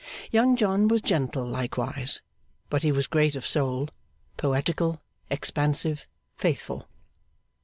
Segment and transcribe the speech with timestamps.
[0.31, 2.21] Young John was gentle likewise.
[2.71, 3.87] But he was great of soul.
[4.35, 6.89] Poetical, expansive, faithful.